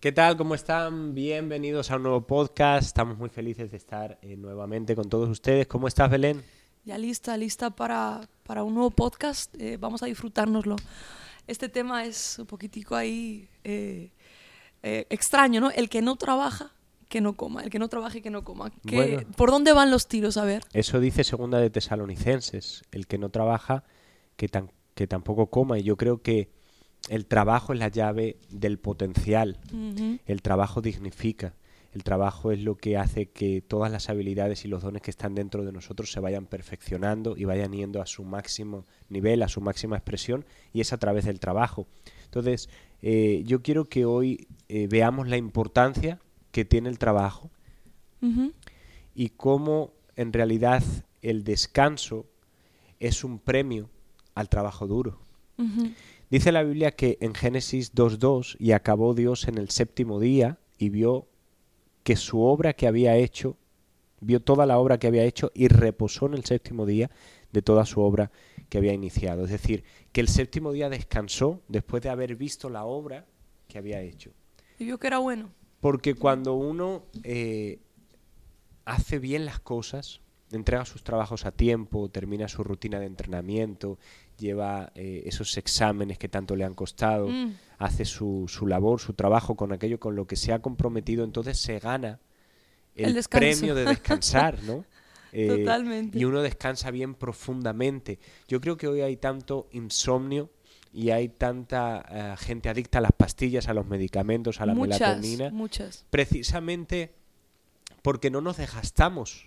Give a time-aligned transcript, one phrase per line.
[0.00, 0.36] ¿Qué tal?
[0.36, 1.14] ¿Cómo están?
[1.14, 2.86] Bienvenidos a un nuevo podcast.
[2.86, 5.66] Estamos muy felices de estar eh, nuevamente con todos ustedes.
[5.66, 6.42] ¿Cómo estás, Belén?
[6.84, 9.52] Ya lista, lista para, para un nuevo podcast.
[9.60, 10.76] Eh, vamos a disfrutárnoslo.
[11.48, 14.12] Este tema es un poquitico ahí eh,
[14.82, 15.70] extraño, ¿no?
[15.72, 16.72] El que no trabaja,
[17.08, 17.62] que no coma.
[17.64, 18.70] El que no trabaja y que no coma.
[18.86, 19.22] ¿Qué- Bueno.
[19.36, 20.36] ¿Por dónde van los tiros?
[20.36, 20.62] A ver.
[20.72, 22.84] Eso dice segunda de Tesalonicenses.
[22.92, 23.82] El que no trabaja,
[24.36, 25.78] que, tan- que tampoco coma.
[25.78, 26.50] Y yo creo que
[27.08, 29.58] el trabajo es la llave del potencial.
[30.26, 31.54] El trabajo dignifica.
[31.92, 35.34] El trabajo es lo que hace que todas las habilidades y los dones que están
[35.34, 39.62] dentro de nosotros se vayan perfeccionando y vayan yendo a su máximo nivel, a su
[39.62, 41.86] máxima expresión, y es a través del trabajo.
[42.24, 42.68] Entonces,
[43.00, 46.20] eh, yo quiero que hoy eh, veamos la importancia
[46.52, 47.50] que tiene el trabajo
[49.14, 50.82] y cómo en realidad
[51.22, 52.26] el descanso
[52.98, 53.88] es un premio
[54.34, 55.20] al trabajo duro.
[56.30, 60.90] Dice la Biblia que en Génesis 2.2 y acabó Dios en el séptimo día y
[60.90, 61.26] vio
[62.02, 63.56] que su obra que había hecho,
[64.20, 67.10] vio toda la obra que había hecho y reposó en el séptimo día
[67.52, 68.30] de toda su obra
[68.68, 69.44] que había iniciado.
[69.44, 73.24] Es decir, que el séptimo día descansó después de haber visto la obra
[73.66, 74.30] que había hecho.
[74.78, 75.50] Y vio que era bueno.
[75.80, 77.78] Porque cuando uno eh,
[78.84, 80.20] hace bien las cosas,
[80.52, 83.98] entrega sus trabajos a tiempo, termina su rutina de entrenamiento,
[84.38, 87.54] lleva eh, esos exámenes que tanto le han costado, Mm.
[87.78, 91.58] hace su, su labor, su trabajo con aquello con lo que se ha comprometido, entonces
[91.58, 92.20] se gana
[92.94, 94.84] el, premio de descansar, ¿no?
[95.30, 96.18] Eh, Totalmente.
[96.18, 98.18] Y uno descansa bien profundamente.
[98.48, 100.48] Yo creo que hoy hay tanto insomnio
[100.90, 105.00] y hay tanta eh, gente adicta a las pastillas, a los medicamentos, a la muchas,
[105.00, 106.06] melatonina, muchas.
[106.08, 107.12] precisamente
[108.00, 109.46] porque no nos desgastamos,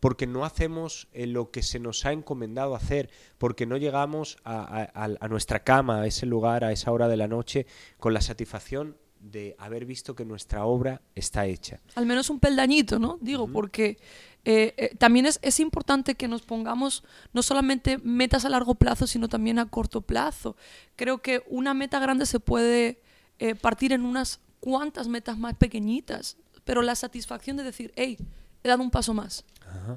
[0.00, 4.60] porque no hacemos eh, lo que se nos ha encomendado hacer, porque no llegamos a,
[4.62, 7.66] a- a- a nuestra cama, a ese lugar, a esa hora de la noche,
[7.98, 11.80] con la satisfacción de haber visto que nuestra obra está hecha.
[11.96, 13.18] Al menos un peldañito, ¿no?
[13.20, 13.98] Digo, porque
[14.44, 19.08] eh, eh, también es, es importante que nos pongamos no solamente metas a largo plazo,
[19.08, 20.54] sino también a corto plazo.
[20.94, 23.02] Creo que una meta grande se puede
[23.40, 28.16] eh, partir en unas cuantas metas más pequeñitas, pero la satisfacción de decir, hey,
[28.62, 29.44] he dado un paso más.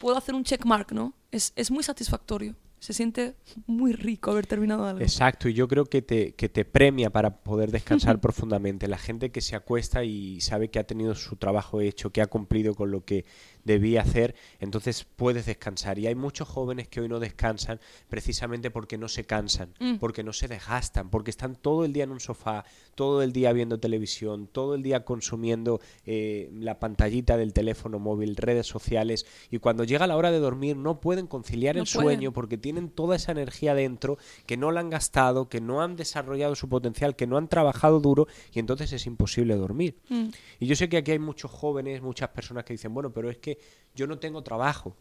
[0.00, 1.14] Puedo hacer un checkmark, ¿no?
[1.30, 2.56] Es, es muy satisfactorio.
[2.80, 3.36] Se siente
[3.66, 5.00] muy rico haber terminado algo.
[5.00, 8.88] Exacto, y yo creo que te, que te premia para poder descansar profundamente.
[8.88, 12.26] La gente que se acuesta y sabe que ha tenido su trabajo hecho, que ha
[12.26, 13.24] cumplido con lo que
[13.64, 15.98] debía hacer, entonces puedes descansar.
[15.98, 19.96] Y hay muchos jóvenes que hoy no descansan precisamente porque no se cansan, Mm.
[19.96, 22.64] porque no se desgastan, porque están todo el día en un sofá,
[22.94, 28.36] todo el día viendo televisión, todo el día consumiendo eh, la pantallita del teléfono móvil,
[28.36, 32.02] redes sociales, y cuando llega la hora de dormir no pueden conciliar No el pueden.
[32.16, 35.96] sueño porque tienen toda esa energía dentro que no la han gastado, que no han
[35.96, 39.96] desarrollado su potencial, que no han trabajado duro y entonces es imposible dormir.
[40.08, 40.28] Mm.
[40.60, 43.38] Y yo sé que aquí hay muchos jóvenes, muchas personas que dicen, bueno, pero es
[43.38, 43.51] que
[43.94, 44.96] yo no tengo trabajo.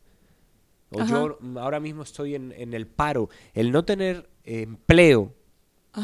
[0.92, 1.10] O Ajá.
[1.10, 3.30] yo mm, ahora mismo estoy en, en el paro.
[3.54, 5.34] El no tener eh, empleo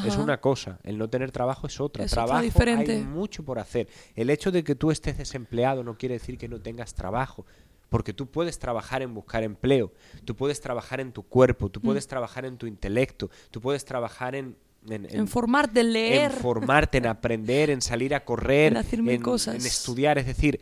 [0.06, 2.04] es una cosa, el no tener trabajo es otra.
[2.04, 2.92] Es trabajo diferente.
[2.94, 3.88] hay mucho por hacer.
[4.16, 7.46] El hecho de que tú estés desempleado no quiere decir que no tengas trabajo,
[7.88, 9.94] porque tú puedes trabajar en buscar empleo,
[10.26, 11.72] tú puedes trabajar en tu cuerpo, Mm.
[11.72, 14.58] tú puedes trabajar en tu intelecto, tú puedes trabajar en
[14.90, 16.32] en, en- En formarte, en leer.
[16.32, 19.56] en formarte, en aprender, en salir a correr, En hacer mil en, cosas.
[19.56, 20.18] en estudiar.
[20.18, 20.62] Es decir,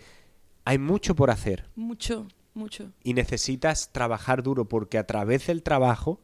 [0.65, 2.91] hay mucho por hacer Mucho, mucho.
[3.03, 6.19] y necesitas trabajar duro porque a través del trabajo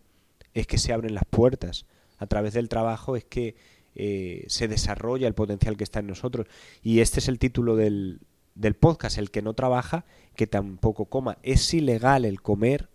[0.54, 1.86] es que se abren las puertas.
[2.18, 3.56] A través del trabajo es que
[3.96, 6.48] eh, se desarrolla el potencial que está en nosotros.
[6.84, 8.20] Y este es el título del,
[8.56, 11.38] del podcast, el que no trabaja, que tampoco coma.
[11.44, 12.90] Es ilegal el comer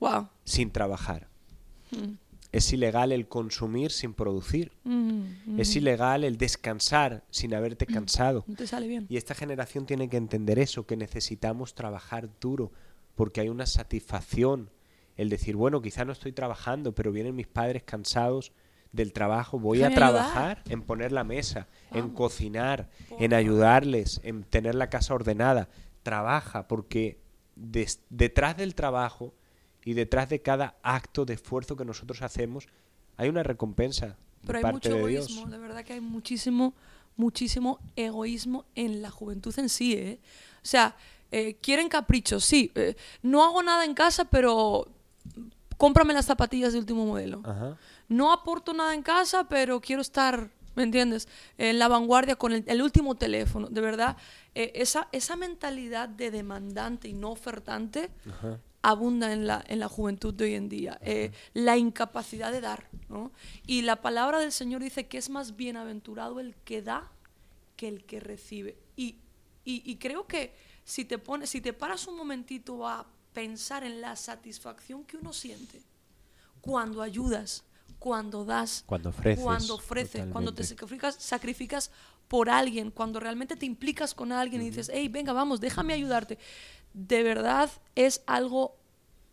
[0.00, 0.28] Wow.
[0.44, 1.28] sin trabajar.
[1.90, 2.14] Mm.
[2.52, 4.72] Es ilegal el consumir sin producir.
[4.84, 5.78] Mm, Es mm.
[5.78, 8.44] ilegal el descansar sin haberte cansado.
[8.48, 9.06] No te sale bien.
[9.08, 12.72] Y esta generación tiene que entender eso, que necesitamos trabajar duro,
[13.14, 14.70] porque hay una satisfacción.
[15.16, 18.52] El decir, bueno, quizá no estoy trabajando, pero vienen mis padres cansados
[18.92, 19.98] del trabajo, voy a ayudar.
[20.12, 22.88] trabajar en poner la mesa, en cocinar,
[23.20, 25.68] en ayudarles, en tener la casa ordenada.
[26.02, 27.20] Trabaja, porque
[27.54, 29.34] des- detrás del trabajo
[29.84, 32.68] y detrás de cada acto de esfuerzo que nosotros hacemos,
[33.16, 34.16] hay una recompensa
[34.46, 35.50] Pero de hay parte mucho de egoísmo, Dios.
[35.50, 36.74] de verdad que hay muchísimo,
[37.16, 40.20] muchísimo egoísmo en la juventud en sí, ¿eh?
[40.56, 40.96] O sea,
[41.32, 42.70] eh, quieren caprichos, sí.
[42.74, 44.88] eh, no hago nada en casa, pero
[45.76, 47.40] cómprame las zapatillas de último modelo.
[47.44, 47.76] Ajá.
[48.08, 51.28] No aporto nada en casa, pero quiero estar, ¿me entiendes?
[51.56, 53.68] En la vanguardia con el, el último teléfono.
[53.68, 54.16] De verdad,
[54.54, 58.58] eh, esa, esa mentalidad de demandante y no ofertante Ajá.
[58.82, 60.98] Abunda en la, en la juventud de hoy en día.
[61.02, 63.30] Eh, la incapacidad de dar, ¿no?
[63.66, 67.10] Y la palabra del Señor dice que es más bienaventurado el que da
[67.76, 68.76] que el que recibe.
[68.96, 69.16] Y,
[69.64, 70.54] y- y creo que
[70.84, 75.32] si te pones, si te paras un momentito a pensar en la satisfacción que uno
[75.32, 75.82] siente
[76.60, 77.64] cuando ayudas,
[77.98, 81.90] cuando das, Cuando ofreces, cuando ofreces, cuando te sacrificas, sacrificas
[82.28, 86.38] por alguien, cuando realmente te implicas con alguien y dices, hey, venga, vamos, déjame ayudarte.
[86.92, 88.76] De verdad es algo,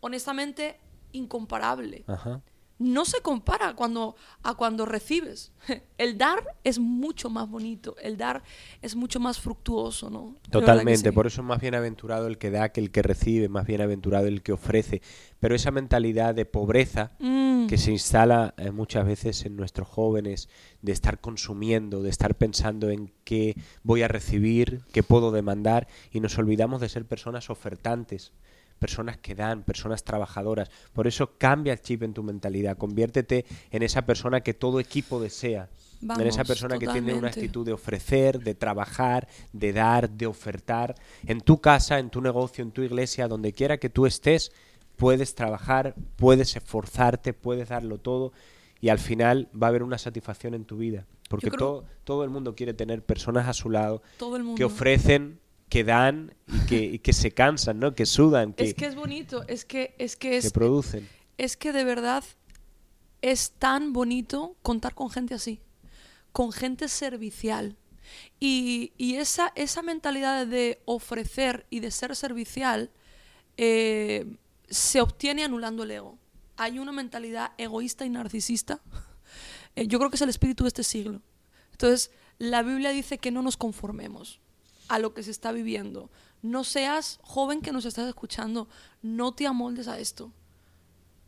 [0.00, 0.78] honestamente,
[1.12, 2.04] incomparable.
[2.06, 2.40] Ajá.
[2.78, 4.14] No se compara cuando,
[4.44, 5.50] a cuando recibes.
[5.98, 8.44] El dar es mucho más bonito, el dar
[8.82, 10.36] es mucho más fructuoso, ¿no?
[10.48, 11.14] Totalmente, sí.
[11.14, 14.42] por eso es más bienaventurado el que da que el que recibe, más bienaventurado el
[14.42, 15.02] que ofrece.
[15.40, 20.48] Pero esa mentalidad de pobreza Mm, que se instala eh, muchas veces en nuestros jóvenes,
[20.80, 26.20] de estar consumiendo, de estar pensando en qué voy a recibir, qué puedo demandar, y
[26.20, 28.32] nos olvidamos de ser personas ofertantes,
[28.78, 30.70] personas que dan, personas trabajadoras.
[30.94, 35.20] Por eso cambia el chip en tu mentalidad, conviértete en esa persona que todo equipo
[35.20, 35.68] desea.
[36.00, 40.94] en esa persona que tiene una actitud de ofrecer, de trabajar, de dar, de ofertar.
[41.26, 44.52] En tu casa, en tu negocio, en tu iglesia, donde quiera que tú estés,
[44.98, 48.32] puedes trabajar, puedes esforzarte, puedes darlo todo
[48.80, 51.06] y al final va a haber una satisfacción en tu vida.
[51.30, 54.02] Porque creo- todo, todo el mundo quiere tener personas a su lado
[54.56, 57.94] que ofrecen, que dan y que, y que se cansan, ¿no?
[57.94, 61.08] que sudan, que, Es que es bonito, es que es que que es, producen.
[61.36, 62.24] es que de verdad
[63.22, 65.60] es tan bonito contar con gente así,
[66.32, 67.76] con gente servicial.
[68.40, 72.90] Y, y esa, esa mentalidad de ofrecer y de ser servicial
[73.58, 74.24] eh,
[74.68, 76.18] se obtiene anulando el ego.
[76.56, 78.80] Hay una mentalidad egoísta y narcisista.
[79.76, 81.22] Eh, yo creo que es el espíritu de este siglo.
[81.72, 84.40] Entonces, la Biblia dice que no nos conformemos
[84.88, 86.10] a lo que se está viviendo.
[86.42, 88.68] No seas joven que nos estás escuchando,
[89.02, 90.32] no te amoldes a esto.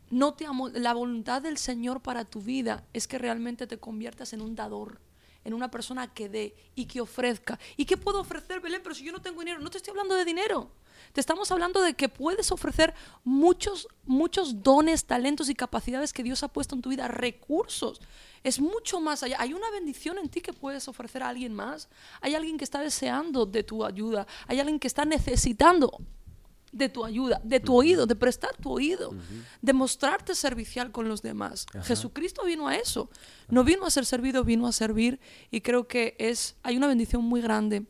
[0.09, 4.33] No te amol- la voluntad del Señor para tu vida es que realmente te conviertas
[4.33, 4.99] en un dador,
[5.45, 7.57] en una persona que dé y que ofrezca.
[7.77, 8.81] ¿Y qué puedo ofrecer, Belén?
[8.83, 10.71] Pero si yo no tengo dinero, no te estoy hablando de dinero.
[11.13, 12.93] Te estamos hablando de que puedes ofrecer
[13.23, 18.01] muchos, muchos dones, talentos y capacidades que Dios ha puesto en tu vida, recursos.
[18.43, 19.37] Es mucho más allá.
[19.39, 21.89] Hay una bendición en ti que puedes ofrecer a alguien más.
[22.21, 24.25] Hay alguien que está deseando de tu ayuda.
[24.47, 25.99] Hay alguien que está necesitando
[26.71, 29.13] de tu ayuda, de tu oído, de prestar tu oído,
[29.61, 31.65] de mostrarte servicial con los demás.
[31.83, 33.09] Jesucristo vino a eso.
[33.49, 35.19] No vino a ser servido, vino a servir
[35.49, 37.85] y creo que es hay una bendición muy grande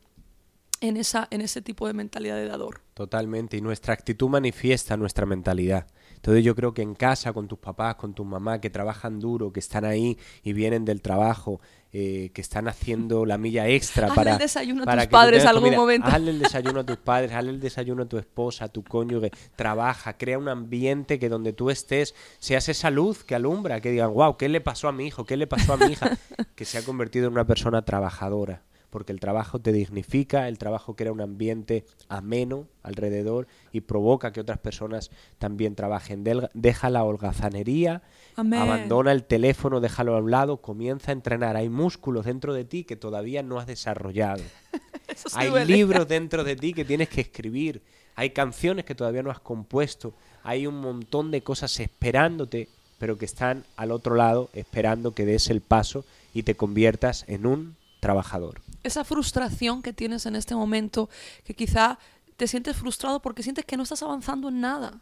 [0.81, 2.81] en esa en ese tipo de mentalidad de dador.
[2.93, 5.87] Totalmente, y nuestra actitud manifiesta nuestra mentalidad.
[6.15, 9.51] Entonces yo creo que en casa, con tus papás, con tus mamás, que trabajan duro,
[9.51, 11.61] que están ahí y vienen del trabajo,
[11.93, 14.31] eh, que están haciendo la milla extra Hazle para...
[14.33, 15.77] el desayuno a para tus que tú padres algún comida.
[15.79, 16.07] momento.
[16.07, 19.31] Hazle el desayuno a tus padres, hazle el desayuno a tu esposa, a tu cónyuge,
[19.55, 24.13] trabaja, crea un ambiente que donde tú estés seas esa luz que alumbra, que digan,
[24.13, 25.25] wow, ¿qué le pasó a mi hijo?
[25.25, 26.17] ¿Qué le pasó a mi hija?
[26.55, 28.61] que se ha convertido en una persona trabajadora
[28.91, 34.41] porque el trabajo te dignifica, el trabajo crea un ambiente ameno alrededor y provoca que
[34.41, 35.09] otras personas
[35.39, 36.23] también trabajen.
[36.53, 38.03] Deja la holgazanería,
[38.35, 38.59] Amén.
[38.61, 41.55] abandona el teléfono, déjalo a un lado, comienza a entrenar.
[41.55, 44.43] Hay músculos dentro de ti que todavía no has desarrollado.
[45.13, 45.73] Sí Hay duele.
[45.75, 47.81] libros dentro de ti que tienes que escribir.
[48.15, 50.13] Hay canciones que todavía no has compuesto.
[50.43, 55.49] Hay un montón de cosas esperándote, pero que están al otro lado esperando que des
[55.49, 58.61] el paso y te conviertas en un trabajador.
[58.83, 61.09] Esa frustración que tienes en este momento,
[61.43, 61.99] que quizá
[62.37, 65.01] te sientes frustrado porque sientes que no estás avanzando en nada.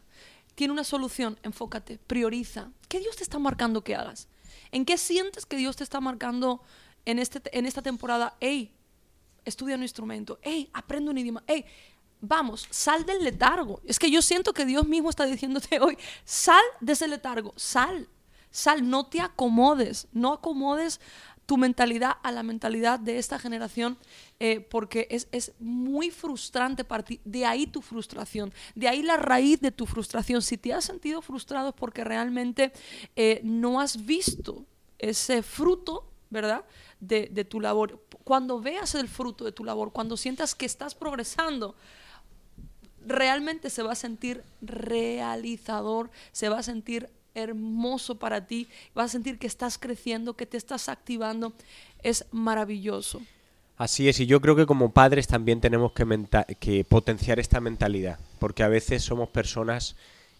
[0.56, 2.72] Tiene una solución, enfócate, prioriza.
[2.88, 4.28] ¿Qué Dios te está marcando que hagas?
[4.72, 6.62] ¿En qué sientes que Dios te está marcando
[7.06, 8.36] en, este, en esta temporada?
[8.40, 8.74] Hey,
[9.46, 10.40] estudia un instrumento.
[10.42, 11.44] Hey, aprende un idioma.
[11.48, 11.66] Hey,
[12.22, 13.82] vamos, sal del letargo.
[13.86, 18.08] Es que yo siento que Dios mismo está diciéndote hoy, sal de ese letargo, sal,
[18.52, 21.00] sal, no te acomodes, no acomodes
[21.50, 23.98] tu mentalidad a la mentalidad de esta generación,
[24.40, 27.22] eh, porque es, es muy frustrante para ti.
[27.26, 30.44] De ahí tu frustración, de ahí la raíz de tu frustración.
[30.44, 32.72] Si te has sentido frustrado es porque realmente
[33.16, 34.64] eh, no has visto
[35.00, 36.66] ese fruto, ¿verdad?
[37.00, 38.00] De, de tu labor.
[38.24, 41.76] Cuando veas el fruto de tu labor, cuando sientas que estás progresando,
[43.04, 49.10] realmente se va a sentir realizador, se va a sentir hermoso para ti, vas a
[49.10, 51.54] sentir que estás creciendo, que te estás activando,
[52.04, 53.22] es maravilloso.
[53.78, 56.06] Así es, y yo creo que como padres también tenemos que,
[56.60, 59.96] que potenciar esta mentalidad, porque a veces somos personas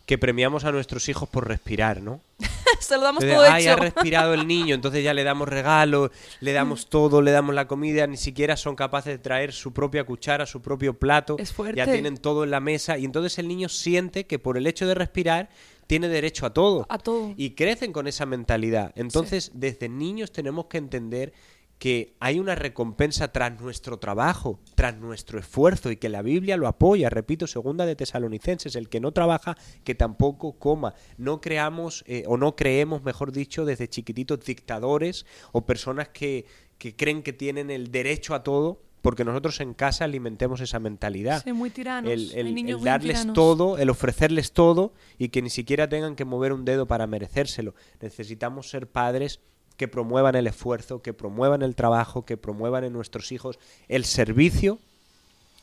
[0.06, 2.20] que premiamos a nuestros hijos por respirar, ¿no?
[2.80, 3.74] Se lo damos Entonces, todo Ay, hecho.
[3.74, 6.10] ha respirado el niño, entonces ya le damos regalos,
[6.42, 10.04] le damos todo, le damos la comida, ni siquiera son capaces de traer su propia
[10.04, 11.78] cuchara, su propio plato, Es fuerte.
[11.78, 14.88] ya tienen todo en la mesa y entonces el niño siente que por el hecho
[14.88, 15.50] de respirar
[15.90, 16.86] tiene derecho a todo.
[16.88, 17.34] A todo.
[17.36, 18.94] Y crecen con esa mentalidad.
[18.96, 21.34] Entonces, desde niños tenemos que entender
[21.80, 26.68] que hay una recompensa tras nuestro trabajo, tras nuestro esfuerzo y que la Biblia lo
[26.68, 27.10] apoya.
[27.10, 30.94] Repito, segunda de Tesalonicenses, el que no trabaja, que tampoco coma.
[31.18, 36.46] No creamos eh, o no creemos, mejor dicho, desde chiquititos dictadores o personas que,
[36.78, 41.42] que creen que tienen el derecho a todo porque nosotros en casa alimentemos esa mentalidad.
[41.44, 42.12] Sí, muy tiranos.
[42.12, 43.34] El, el- el muy darles tiranos.
[43.34, 47.74] todo, el ofrecerles todo y que ni siquiera tengan que mover un dedo para merecérselo.
[48.02, 49.40] Necesitamos ser padres
[49.78, 54.80] que promuevan el esfuerzo, que promuevan el trabajo, que promuevan en nuestros hijos el servicio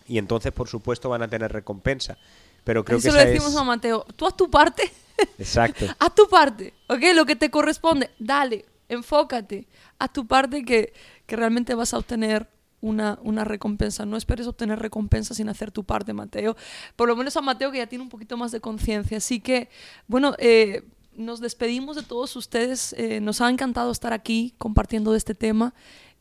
[0.09, 2.17] y entonces, por supuesto, van a tener recompensa.
[2.65, 3.57] Pero creo Así que lo esa decimos es...
[3.59, 4.05] a Mateo.
[4.17, 4.91] Tú haz tu parte.
[5.39, 5.85] Exacto.
[5.99, 6.73] haz tu parte.
[6.89, 7.01] ¿Ok?
[7.15, 8.11] Lo que te corresponde.
[8.19, 8.65] Dale.
[8.89, 9.67] Enfócate.
[9.99, 10.93] Haz tu parte que,
[11.27, 12.49] que realmente vas a obtener
[12.87, 14.05] una, una recompensa.
[14.07, 16.57] No esperes obtener recompensa sin hacer tu parte, Mateo.
[16.97, 19.19] Por lo menos a Mateo que ya tiene un poquito más de conciencia.
[19.19, 19.69] Así que,
[20.07, 20.83] bueno, eh,
[21.15, 22.93] nos despedimos de todos ustedes.
[22.99, 25.73] Eh, nos ha encantado estar aquí compartiendo de este tema.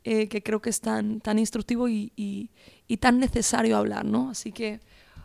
[0.07, 2.51] eh, que creo que es tan, tan instructivo y, y-
[2.88, 4.29] y tan necesario hablar, ¿no?
[4.29, 4.79] Así que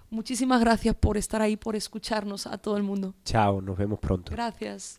[0.09, 3.13] muchísimas gracias por estar ahí, por escucharnos a todo el mundo.
[3.27, 4.33] Chao, nos vemos pronto.
[4.33, 4.99] Gracias.